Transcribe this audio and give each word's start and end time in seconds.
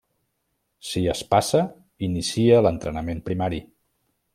Si 0.91 1.03
es 1.13 1.21
passa, 1.35 1.61
inicia 2.09 2.67
l'entrenament 2.67 3.25
primari. 3.31 3.67